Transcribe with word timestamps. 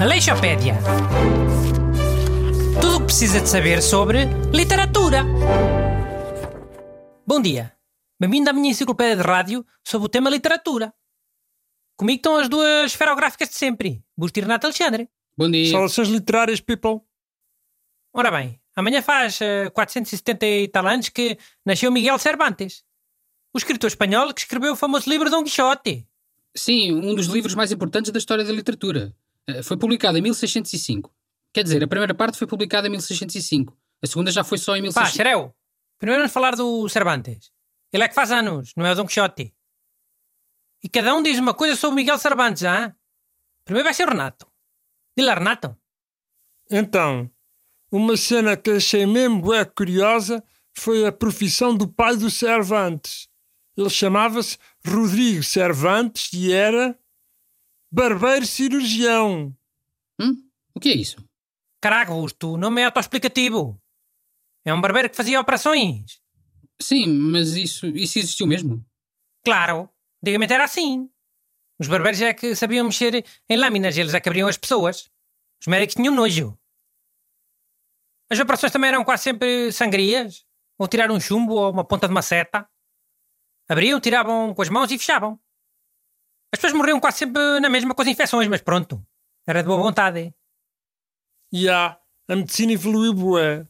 Aleixopédia. 0.00 0.78
Tudo 2.80 2.96
o 2.96 3.00
que 3.00 3.06
precisa 3.06 3.40
de 3.40 3.48
saber 3.48 3.82
sobre 3.82 4.24
literatura. 4.50 5.24
Bom 7.26 7.42
dia. 7.42 7.76
Bem-vindo 8.18 8.48
à 8.48 8.54
minha 8.54 8.70
enciclopédia 8.70 9.16
de 9.16 9.22
rádio 9.22 9.66
sobre 9.86 10.06
o 10.06 10.08
tema 10.08 10.30
literatura. 10.30 10.94
Comigo 11.98 12.16
estão 12.16 12.36
as 12.36 12.48
duas 12.48 12.92
esferográficas 12.92 13.50
de 13.50 13.56
sempre, 13.56 14.02
Busto 14.16 14.38
e 14.38 14.42
Renato 14.42 14.66
Alexandre. 14.66 15.10
Bom 15.36 15.50
dia. 15.50 15.70
Saudações 15.70 16.08
literárias, 16.08 16.62
people. 16.62 17.00
Ora 18.14 18.30
bem, 18.30 18.58
amanhã 18.74 19.02
faz 19.02 19.38
uh, 19.40 19.70
470 19.74 20.46
e 20.46 20.68
tal 20.68 20.86
anos 20.86 21.10
que 21.10 21.36
nasceu 21.66 21.92
Miguel 21.92 22.18
Cervantes, 22.18 22.84
o 23.54 23.58
escritor 23.58 23.88
espanhol 23.88 24.32
que 24.32 24.40
escreveu 24.40 24.72
o 24.72 24.76
famoso 24.76 25.10
livro 25.10 25.28
Dom 25.28 25.44
Quixote. 25.44 26.07
Sim, 26.56 26.92
um 26.92 27.14
dos 27.14 27.26
livros 27.26 27.54
mais 27.54 27.70
importantes 27.72 28.10
da 28.10 28.18
história 28.18 28.44
da 28.44 28.52
literatura. 28.52 29.14
Uh, 29.48 29.62
foi 29.62 29.76
publicado 29.76 30.18
em 30.18 30.22
1605. 30.22 31.12
Quer 31.52 31.62
dizer, 31.62 31.82
a 31.82 31.88
primeira 31.88 32.14
parte 32.14 32.38
foi 32.38 32.46
publicada 32.46 32.86
em 32.86 32.90
1605. 32.90 33.76
A 34.02 34.06
segunda 34.06 34.30
já 34.30 34.44
foi 34.44 34.58
só 34.58 34.76
em 34.76 34.82
Pá, 34.92 35.02
1605. 35.02 35.16
Xereu, 35.16 35.54
primeiro 35.98 36.22
vamos 36.22 36.32
falar 36.32 36.54
do 36.54 36.88
Cervantes. 36.88 37.50
Ele 37.92 38.04
é 38.04 38.08
que 38.08 38.14
faz 38.14 38.30
anos, 38.30 38.72
não 38.76 38.86
é 38.86 38.92
o 38.92 38.94
Dom 38.94 39.06
Quixote. 39.06 39.54
E 40.82 40.88
cada 40.88 41.14
um 41.14 41.22
diz 41.22 41.38
uma 41.38 41.54
coisa 41.54 41.74
sobre 41.74 41.96
Miguel 41.96 42.18
Cervantes, 42.18 42.64
ah? 42.64 42.94
Primeiro 43.64 43.84
vai 43.84 43.94
ser 43.94 44.06
o 44.06 44.10
Renato. 44.10 44.46
Dile 45.16 45.34
Renato. 45.34 45.76
Então, 46.70 47.30
uma 47.90 48.16
cena 48.16 48.56
que 48.56 48.70
achei 48.70 49.06
mesmo 49.06 49.40
bué 49.40 49.64
curiosa 49.64 50.44
foi 50.74 51.06
a 51.06 51.12
profissão 51.12 51.74
do 51.74 51.88
pai 51.88 52.16
do 52.16 52.30
Cervantes. 52.30 53.27
Ele 53.78 53.90
chamava-se 53.90 54.58
Rodrigo 54.84 55.44
Cervantes 55.44 56.32
e 56.32 56.52
era 56.52 56.98
barbeiro 57.88 58.44
cirurgião. 58.44 59.56
Hum? 60.20 60.50
O 60.74 60.80
que 60.80 60.88
é 60.88 60.96
isso? 60.96 61.24
Caraca, 61.80 62.10
Augusto, 62.10 62.54
o 62.54 62.56
nome 62.56 62.80
é 62.82 62.86
autoexplicativo. 62.86 63.80
É 64.64 64.74
um 64.74 64.80
barbeiro 64.80 65.08
que 65.08 65.16
fazia 65.16 65.40
operações. 65.40 66.20
Sim, 66.82 67.06
mas 67.06 67.54
isso, 67.54 67.86
isso 67.86 68.18
existiu 68.18 68.48
mesmo? 68.48 68.84
Claro, 69.44 69.88
antigamente 70.20 70.52
era 70.52 70.64
assim. 70.64 71.08
Os 71.78 71.86
barbeiros 71.86 72.20
é 72.20 72.34
que 72.34 72.56
sabiam 72.56 72.84
mexer 72.84 73.24
em 73.48 73.56
lâminas, 73.56 73.96
eles 73.96 74.12
é 74.12 74.20
que 74.20 74.28
abriam 74.28 74.48
as 74.48 74.58
pessoas. 74.58 75.08
Os 75.60 75.68
médicos 75.68 75.94
tinham 75.94 76.12
nojo. 76.12 76.58
As 78.28 78.40
operações 78.40 78.72
também 78.72 78.88
eram 78.88 79.04
quase 79.04 79.22
sempre 79.22 79.70
sangrias, 79.70 80.44
ou 80.76 80.88
tirar 80.88 81.12
um 81.12 81.20
chumbo 81.20 81.54
ou 81.54 81.70
uma 81.70 81.84
ponta 81.84 82.08
de 82.08 82.12
uma 82.12 82.22
seta. 82.22 82.68
Abriam, 83.68 84.00
tiravam 84.00 84.54
com 84.54 84.62
as 84.62 84.68
mãos 84.68 84.90
e 84.90 84.98
fechavam. 84.98 85.38
As 86.52 86.58
pessoas 86.58 86.72
morriam 86.72 86.98
quase 86.98 87.18
sempre 87.18 87.60
na 87.60 87.68
mesma 87.68 87.94
com 87.94 88.00
as 88.00 88.08
infecções, 88.08 88.48
mas 88.48 88.62
pronto, 88.62 89.04
era 89.46 89.62
de 89.62 89.68
boa 89.68 89.82
vontade. 89.82 90.34
E 91.52 91.68
há, 91.68 92.00
a 92.28 92.36
medicina 92.36 92.72
evoluiu 92.72 93.12
bué. 93.12 93.66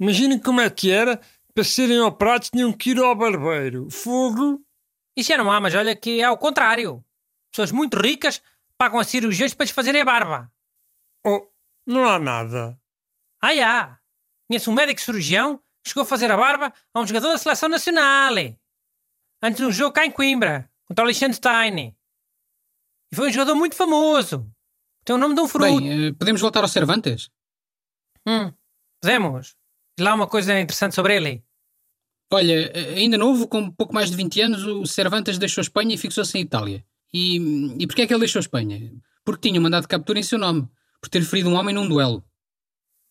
Imaginem 0.00 0.38
como 0.38 0.60
é 0.60 0.70
que 0.70 0.90
era, 0.90 1.20
para 1.54 1.64
serem 1.64 2.00
operados 2.00 2.50
tinham 2.50 2.72
que 2.72 2.90
ir 2.90 2.98
ao 2.98 3.14
barbeiro. 3.14 3.90
Fogo. 3.90 4.64
Isso 5.16 5.28
já 5.28 5.38
não 5.38 5.50
há, 5.52 5.60
mas 5.60 5.74
olha 5.74 5.94
que 5.94 6.20
é 6.20 6.24
ao 6.24 6.38
contrário. 6.38 7.04
Pessoas 7.52 7.70
muito 7.70 7.96
ricas 7.98 8.42
pagam 8.76 8.98
a 8.98 9.04
cirurgiões 9.04 9.54
para 9.54 9.64
lhes 9.64 9.72
fazerem 9.72 10.00
a 10.00 10.04
barba. 10.04 10.52
Oh, 11.24 11.46
não 11.86 12.04
há 12.08 12.18
nada. 12.18 12.78
Ah, 13.40 13.54
já. 13.54 14.00
Conheço 14.48 14.70
um 14.70 14.74
médico 14.74 15.00
cirurgião 15.00 15.62
chegou 15.86 16.02
a 16.02 16.06
fazer 16.06 16.30
a 16.30 16.36
barba 16.36 16.72
a 16.92 17.00
um 17.00 17.06
jogador 17.06 17.28
da 17.28 17.38
seleção 17.38 17.68
nacional. 17.68 18.34
Antes 19.42 19.58
de 19.58 19.66
um 19.66 19.72
jogo 19.72 19.92
cá 19.92 20.06
em 20.06 20.10
Coimbra, 20.10 20.70
contra 20.86 21.04
o 21.04 21.06
Liechtenstein. 21.06 21.94
E 23.12 23.16
foi 23.16 23.28
um 23.28 23.32
jogador 23.32 23.54
muito 23.54 23.76
famoso. 23.76 24.50
Tem 25.04 25.14
o 25.14 25.18
nome 25.18 25.34
de 25.34 25.40
um 25.40 25.48
fruto. 25.48 25.80
Bem, 25.80 26.08
eh, 26.08 26.12
podemos 26.12 26.40
voltar 26.40 26.62
ao 26.62 26.68
Cervantes? 26.68 27.30
Hum, 28.26 28.52
podemos. 29.00 29.54
Diz 29.98 30.04
lá 30.04 30.14
uma 30.14 30.26
coisa 30.26 30.58
interessante 30.58 30.94
sobre 30.94 31.16
ele. 31.16 31.44
Olha, 32.32 32.72
eh, 32.74 32.94
ainda 32.94 33.18
novo, 33.18 33.46
com 33.46 33.70
pouco 33.70 33.94
mais 33.94 34.10
de 34.10 34.16
20 34.16 34.40
anos, 34.40 34.64
o 34.64 34.86
Cervantes 34.86 35.38
deixou 35.38 35.60
Espanha 35.60 35.94
e 35.94 35.98
fixou-se 35.98 36.36
em 36.38 36.40
Itália. 36.40 36.84
E, 37.12 37.36
e 37.78 37.86
porquê 37.86 38.02
é 38.02 38.06
que 38.06 38.12
ele 38.12 38.20
deixou 38.20 38.40
Espanha? 38.40 38.92
Porque 39.24 39.48
tinha 39.48 39.60
um 39.60 39.62
mandado 39.62 39.82
de 39.82 39.88
captura 39.88 40.18
em 40.18 40.22
seu 40.22 40.38
nome, 40.38 40.68
por 41.00 41.08
ter 41.08 41.22
ferido 41.22 41.50
um 41.50 41.54
homem 41.54 41.74
num 41.74 41.86
duelo. 41.86 42.24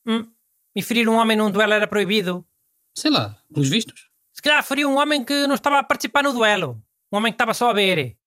Hum, 0.06 0.28
e 0.76 0.82
ferir 0.82 1.08
um 1.08 1.16
homem 1.16 1.38
num 1.38 1.52
duelo 1.52 1.74
era 1.74 1.88
proibido. 1.88 2.46
Sei 2.96 3.12
lá, 3.12 3.38
pelos 3.54 3.70
vistos. 3.70 4.10
Se 4.32 4.42
calhar 4.42 4.64
feriu 4.64 4.90
um 4.90 4.98
homem 4.98 5.24
que 5.24 5.48
não 5.48 5.56
estava 5.56 5.80
a 5.80 5.84
participar 5.84 6.24
no 6.24 6.34
duelo. 6.34 6.82
Um 7.12 7.18
homem 7.18 7.32
que 7.32 7.36
estava 7.36 7.54
só 7.54 7.70
a 7.70 7.74
ver. 7.74 8.18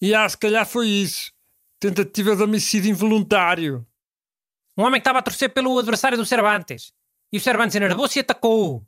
E 0.00 0.14
ah, 0.14 0.28
se 0.28 0.38
calhar 0.38 0.66
foi 0.66 0.88
isso. 0.88 1.32
Tentativa 1.80 2.34
de 2.34 2.42
homicídio 2.42 2.90
involuntário. 2.90 3.86
Um 4.76 4.82
homem 4.82 5.00
que 5.00 5.02
estava 5.02 5.18
a 5.18 5.22
torcer 5.22 5.52
pelo 5.52 5.78
adversário 5.78 6.16
do 6.16 6.24
Cervantes. 6.24 6.92
E 7.32 7.36
o 7.36 7.40
Cervantes 7.40 7.76
enervou-se 7.76 8.18
e 8.18 8.20
atacou. 8.20 8.86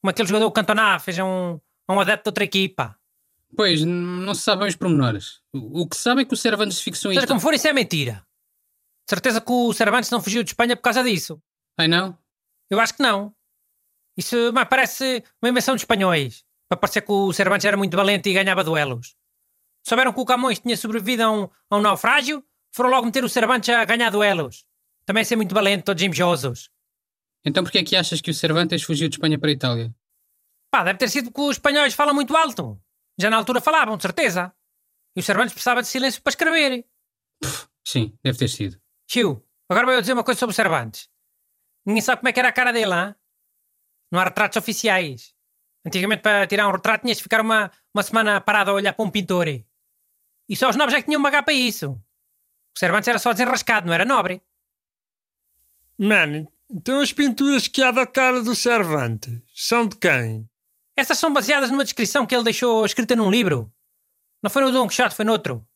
Como 0.00 0.10
aquele 0.10 0.28
jogador 0.28 0.50
Cantona 0.52 0.98
fez 0.98 1.18
a 1.18 1.24
um, 1.24 1.60
a 1.86 1.92
um 1.92 2.00
adepto 2.00 2.24
de 2.24 2.28
outra 2.28 2.44
equipa. 2.44 2.98
Pois, 3.54 3.84
não 3.84 4.34
se 4.34 4.42
sabem 4.42 4.68
os 4.68 4.76
pormenores. 4.76 5.40
O, 5.52 5.86
que 5.88 5.96
se 5.96 6.02
sabe 6.02 6.22
é 6.22 6.24
que 6.24 6.34
o 6.34 6.36
Cervantes 6.36 6.80
fixou 6.80 7.12
em 7.12 7.14
Seja 7.14 7.26
como 7.26 7.40
for, 7.40 7.54
isso 7.54 7.68
é 7.68 7.72
mentira. 7.72 8.26
De 9.06 9.10
certeza 9.10 9.40
que 9.40 9.52
o 9.52 9.72
Cervantes 9.72 10.10
não 10.10 10.22
fugiu 10.22 10.42
de 10.42 10.50
Espanha 10.50 10.76
por 10.76 10.82
causa 10.82 11.02
disso. 11.02 11.40
Ai 11.78 11.86
não? 11.86 12.18
Eu 12.70 12.80
acho 12.80 12.94
que 12.94 13.02
não. 13.02 13.34
Isso 14.16 14.52
mas 14.52 14.68
parece 14.68 15.22
uma 15.42 15.50
invenção 15.50 15.74
de 15.74 15.82
espanhóis. 15.82 16.44
Para 16.68 16.78
parecer 16.78 17.02
que 17.02 17.12
o 17.12 17.32
Cervantes 17.32 17.64
era 17.64 17.76
muito 17.76 17.96
valente 17.96 18.28
e 18.28 18.32
ganhava 18.32 18.64
duelos. 18.64 19.14
Souberam 19.86 20.12
que 20.12 20.20
o 20.20 20.24
Camões 20.24 20.58
tinha 20.58 20.76
sobrevivido 20.76 21.22
a 21.22 21.30
um, 21.30 21.48
a 21.70 21.76
um 21.76 21.80
naufrágio, 21.80 22.44
foram 22.74 22.90
logo 22.90 23.06
meter 23.06 23.22
o 23.22 23.28
Cervantes 23.28 23.68
a 23.68 23.84
ganhar 23.84 24.10
duelos. 24.10 24.66
Também 25.04 25.22
ser 25.22 25.36
muito 25.36 25.54
valente, 25.54 25.84
todos 25.84 26.02
invejosos. 26.02 26.70
Então 27.44 27.62
porquê 27.62 27.78
é 27.78 27.84
que 27.84 27.94
achas 27.94 28.20
que 28.20 28.30
o 28.30 28.34
Cervantes 28.34 28.82
fugiu 28.82 29.08
de 29.08 29.14
Espanha 29.14 29.38
para 29.38 29.50
a 29.50 29.52
Itália? 29.52 29.94
Pá, 30.72 30.82
deve 30.82 30.98
ter 30.98 31.08
sido 31.08 31.30
porque 31.30 31.48
os 31.48 31.56
espanhóis 31.56 31.94
falam 31.94 32.14
muito 32.14 32.36
alto. 32.36 32.80
Já 33.18 33.30
na 33.30 33.36
altura 33.36 33.60
falavam, 33.60 33.96
de 33.96 34.02
certeza. 34.02 34.52
E 35.14 35.20
o 35.20 35.22
Cervantes 35.22 35.52
precisava 35.52 35.80
de 35.80 35.88
silêncio 35.88 36.20
para 36.20 36.30
escrever. 36.30 36.84
Sim, 37.86 38.18
deve 38.22 38.36
ter 38.36 38.48
sido. 38.48 38.80
Tio, 39.06 39.42
agora 39.68 39.86
vou-eu 39.86 40.00
dizer 40.00 40.12
uma 40.12 40.24
coisa 40.24 40.40
sobre 40.40 40.52
o 40.52 40.56
Cervantes. 40.56 41.08
Ninguém 41.86 42.02
sabe 42.02 42.18
como 42.18 42.28
é 42.28 42.32
que 42.32 42.40
era 42.40 42.48
a 42.48 42.52
cara 42.52 42.72
dele, 42.72 42.92
hein? 42.92 43.14
Não 44.10 44.20
há 44.20 44.24
retratos 44.24 44.56
oficiais. 44.56 45.34
Antigamente, 45.84 46.22
para 46.22 46.46
tirar 46.46 46.68
um 46.68 46.72
retrato, 46.72 47.02
tinhas 47.02 47.18
de 47.18 47.22
ficar 47.22 47.40
uma, 47.40 47.70
uma 47.94 48.02
semana 48.02 48.40
parado 48.40 48.70
a 48.70 48.74
olhar 48.74 48.92
para 48.92 49.04
um 49.04 49.10
pintor. 49.10 49.46
E 49.48 50.56
só 50.56 50.68
os 50.68 50.76
nobres 50.76 50.98
é 50.98 51.00
que 51.00 51.06
tinham 51.06 51.22
pagar 51.22 51.42
para 51.42 51.54
isso. 51.54 51.92
O 52.74 52.78
Cervantes 52.78 53.08
era 53.08 53.18
só 53.18 53.32
desenrascado, 53.32 53.86
não 53.86 53.94
era 53.94 54.04
nobre. 54.04 54.42
Mano, 55.98 56.46
então 56.70 57.00
as 57.00 57.12
pinturas 57.12 57.68
que 57.68 57.82
há 57.82 57.90
da 57.90 58.06
cara 58.06 58.42
do 58.42 58.54
Cervantes 58.54 59.40
são 59.54 59.86
de 59.86 59.96
quem? 59.96 60.48
Essas 60.96 61.18
são 61.18 61.32
baseadas 61.32 61.70
numa 61.70 61.84
descrição 61.84 62.26
que 62.26 62.34
ele 62.34 62.44
deixou 62.44 62.84
escrita 62.84 63.14
num 63.14 63.30
livro. 63.30 63.72
Não 64.42 64.50
foi 64.50 64.62
no 64.62 64.72
Dom 64.72 64.88
Quixote, 64.88 65.14
foi 65.14 65.24
noutro. 65.24 65.66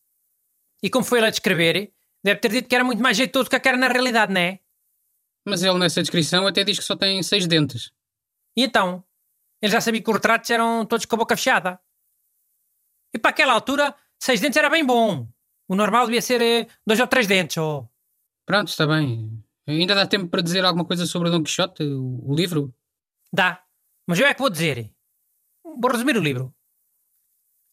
E 0.82 0.90
como 0.90 1.04
foi 1.04 1.18
ele 1.18 1.28
a 1.28 1.30
descrever, 1.30 1.92
deve 2.22 2.40
ter 2.40 2.50
dito 2.50 2.68
que 2.68 2.74
era 2.74 2.84
muito 2.84 3.02
mais 3.02 3.16
jeitoso 3.16 3.48
do 3.48 3.60
que 3.60 3.68
era 3.68 3.76
na 3.76 3.88
realidade, 3.88 4.32
não 4.32 4.40
é? 4.40 4.60
Mas 5.44 5.62
ele 5.62 5.78
nessa 5.78 6.02
descrição 6.02 6.46
até 6.46 6.64
diz 6.64 6.78
que 6.78 6.84
só 6.84 6.96
tem 6.96 7.22
seis 7.22 7.46
dentes. 7.46 7.92
E 8.56 8.62
então? 8.62 9.04
Ele 9.62 9.72
já 9.72 9.80
sabia 9.80 10.02
que 10.02 10.08
os 10.08 10.16
retratos 10.16 10.48
eram 10.50 10.86
todos 10.86 11.06
com 11.06 11.16
a 11.16 11.18
boca 11.18 11.36
fechada. 11.36 11.80
E 13.14 13.18
para 13.18 13.30
aquela 13.30 13.52
altura, 13.52 13.94
seis 14.18 14.40
dentes 14.40 14.56
era 14.56 14.70
bem 14.70 14.84
bom. 14.84 15.28
O 15.68 15.74
normal 15.74 16.06
devia 16.06 16.22
ser 16.22 16.40
eh, 16.40 16.66
dois 16.86 16.98
ou 17.00 17.06
três 17.06 17.26
dentes. 17.26 17.56
Oh. 17.58 17.88
Pronto, 18.46 18.68
está 18.68 18.86
bem. 18.86 19.44
Ainda 19.66 19.94
dá 19.94 20.06
tempo 20.06 20.28
para 20.28 20.42
dizer 20.42 20.64
alguma 20.64 20.84
coisa 20.84 21.06
sobre 21.06 21.28
o 21.28 21.32
Dom 21.32 21.42
Quixote, 21.42 21.82
o, 21.84 22.30
o 22.30 22.34
livro? 22.34 22.74
Dá. 23.32 23.62
Mas 24.06 24.18
eu 24.18 24.26
é 24.26 24.34
que 24.34 24.40
vou 24.40 24.50
dizer. 24.50 24.92
Vou 25.62 25.90
resumir 25.90 26.16
o 26.16 26.20
livro. 26.20 26.54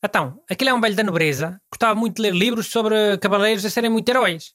Então, 0.04 0.44
aquele 0.50 0.70
é 0.70 0.74
um 0.74 0.82
velho 0.82 0.96
da 0.96 1.04
nobreza, 1.04 1.60
gostava 1.72 2.00
muito 2.00 2.18
de 2.18 2.22
ler 2.22 2.34
livros 2.34 2.68
sobre 2.68 3.18
cavaleiros 3.18 3.66
a 3.66 3.70
serem 3.70 3.90
muito 3.90 4.08
heróis. 4.08 4.54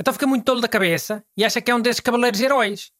Então 0.00 0.14
fica 0.14 0.26
muito 0.26 0.44
tolo 0.44 0.62
da 0.62 0.68
cabeça 0.68 1.22
e 1.36 1.44
acha 1.44 1.60
que 1.60 1.70
é 1.70 1.74
um 1.74 1.80
desses 1.82 2.00
cavaleiros 2.00 2.40
heróis. 2.40 2.90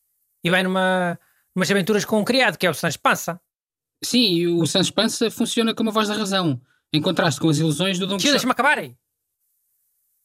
E 0.45 0.51
vai 0.51 0.63
numa, 0.63 1.19
numas 1.55 1.71
aventuras 1.71 2.05
com 2.05 2.21
um 2.21 2.25
criado, 2.25 2.57
que 2.57 2.67
é 2.67 2.71
o 2.71 2.75
Sancho 2.75 2.99
Pança. 3.01 3.41
Sim, 4.03 4.35
e 4.35 4.49
o 4.49 4.67
Sancho 4.67 4.93
Pança 4.93 5.31
funciona 5.31 5.75
como 5.75 5.91
a 5.91 5.93
voz 5.93 6.09
da 6.09 6.15
razão, 6.15 6.61
em 6.93 7.01
contraste 7.01 7.41
com 7.41 7.49
as 7.49 7.59
ilusões 7.59 7.99
do 7.99 8.07
Dom 8.07 8.17
Quixote. 8.17 8.33
deixa-me 8.33 8.53
acabar 8.53 8.79
aí. 8.79 8.97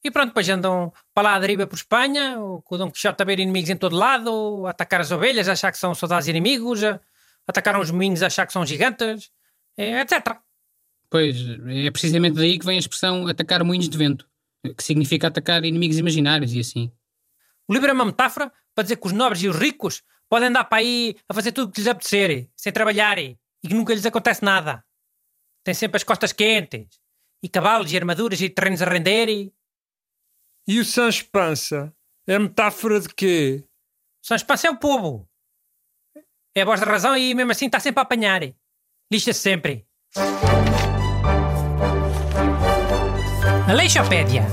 E 0.03 0.11
pronto, 0.11 0.27
depois 0.27 0.47
andam 0.47 0.93
para 1.13 1.29
lá 1.29 1.35
à 1.35 1.39
deriva 1.39 1.65
por 1.65 1.75
Espanha, 1.75 2.37
com 2.63 2.75
o 2.75 2.77
Dom 2.77 2.91
Quixote 2.91 3.21
a 3.21 3.25
ver 3.25 3.39
inimigos 3.39 3.69
em 3.69 3.75
todo 3.75 3.95
lado, 3.95 4.65
a 4.67 4.69
atacar 4.69 5.01
as 5.01 5.11
ovelhas, 5.11 5.49
a 5.49 5.53
achar 5.53 5.71
que 5.71 5.77
são 5.77 5.95
soldados 5.95 6.27
inimigos, 6.27 6.83
a 6.83 6.99
atacar 7.47 7.75
uns 7.79 7.91
moinhos, 7.91 8.21
a 8.21 8.27
achar 8.27 8.45
que 8.45 8.53
são 8.53 8.65
gigantes, 8.65 9.31
etc. 9.77 10.37
Pois, 11.09 11.35
é 11.67 11.89
precisamente 11.91 12.35
daí 12.35 12.59
que 12.59 12.65
vem 12.65 12.77
a 12.77 12.79
expressão 12.79 13.27
atacar 13.27 13.63
moinhos 13.63 13.89
de 13.89 13.97
vento, 13.97 14.27
que 14.77 14.83
significa 14.83 15.27
atacar 15.27 15.65
inimigos 15.65 15.97
imaginários 15.97 16.53
e 16.53 16.59
assim. 16.59 16.91
O 17.67 17.73
livro 17.73 17.89
é 17.89 17.93
uma 17.93 18.05
metáfora 18.05 18.51
para 18.73 18.83
dizer 18.83 18.97
que 18.97 19.07
os 19.07 19.13
nobres 19.13 19.41
e 19.41 19.47
os 19.47 19.55
ricos 19.55 20.03
podem 20.29 20.49
andar 20.49 20.65
para 20.65 20.79
aí 20.79 21.15
a 21.29 21.33
fazer 21.33 21.51
tudo 21.51 21.69
o 21.69 21.71
que 21.71 21.79
lhes 21.79 21.87
apetecer, 21.87 22.49
sem 22.55 22.71
trabalhar, 22.71 23.17
e 23.17 23.37
que 23.61 23.73
nunca 23.73 23.93
lhes 23.93 24.05
acontece 24.05 24.43
nada. 24.43 24.83
Têm 25.63 25.73
sempre 25.73 25.97
as 25.97 26.03
costas 26.03 26.31
quentes. 26.31 26.87
e 27.43 27.49
cavalos 27.49 27.91
e 27.91 27.97
armaduras 27.97 28.41
e 28.41 28.49
terrenos 28.49 28.81
a 28.81 28.85
render 28.85 29.29
e... 29.29 29.53
E 30.67 30.79
o 30.79 30.85
Sans 30.85 31.21
Pança 31.21 31.93
é 32.27 32.39
metáfora 32.39 32.99
de 32.99 33.09
quê? 33.09 33.63
São 34.23 34.35
Espança 34.35 34.67
é 34.67 34.71
o 34.71 34.77
povo. 34.77 35.29
É 36.55 36.61
a 36.61 36.65
voz 36.65 36.79
da 36.79 36.87
razão 36.87 37.15
e 37.15 37.35
mesmo 37.35 37.51
assim 37.51 37.67
está 37.67 37.79
sempre 37.79 37.99
a 37.99 38.03
apanhar. 38.03 38.41
Lixa-se 39.11 39.39
sempre. 39.39 39.85
Aleixopédia. 43.67 44.47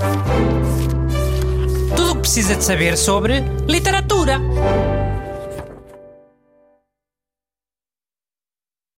Tudo 1.97 2.11
o 2.11 2.15
que 2.17 2.21
precisa 2.21 2.57
de 2.57 2.65
saber 2.65 2.99
sobre 2.99 3.41
literatura. 3.67 4.39